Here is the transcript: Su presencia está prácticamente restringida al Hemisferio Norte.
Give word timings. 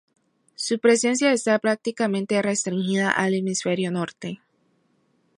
Su 0.55 0.79
presencia 0.79 1.31
está 1.31 1.59
prácticamente 1.59 2.41
restringida 2.41 3.11
al 3.11 3.35
Hemisferio 3.35 3.91
Norte. 3.91 4.41